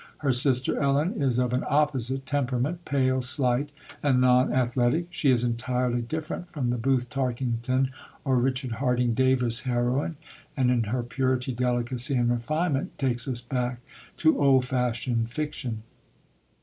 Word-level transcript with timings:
Her 0.17 0.33
sister 0.33 0.81
Ellen 0.81 1.21
is 1.21 1.37
of 1.37 1.53
an 1.53 1.63
opposite 1.69 2.25
temperament, 2.25 2.85
pale, 2.85 3.21
slight, 3.21 3.69
and 4.01 4.19
non 4.19 4.51
athletic. 4.51 5.05
She 5.11 5.29
is 5.29 5.43
entirely 5.43 6.01
different 6.01 6.49
from 6.49 6.71
the 6.71 6.77
Booth 6.79 7.07
Tarkington 7.11 7.91
or 8.25 8.37
Richard 8.37 8.71
Harding 8.71 9.13
Davis 9.13 9.59
heroine, 9.59 10.15
and 10.57 10.71
in 10.71 10.85
her 10.85 11.03
purity, 11.03 11.53
delicacy, 11.53 12.15
and 12.15 12.31
refinement, 12.31 12.97
takes 12.97 13.27
us 13.27 13.41
back 13.41 13.77
to 14.17 14.41
old 14.41 14.65
fashioned 14.65 15.29
fiction. 15.29 15.83